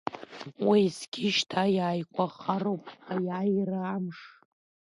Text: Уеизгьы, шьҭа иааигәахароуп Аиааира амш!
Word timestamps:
Уеизгьы, 0.67 1.27
шьҭа 1.35 1.63
иааигәахароуп 1.75 2.83
Аиааира 3.13 3.81
амш! 3.95 4.19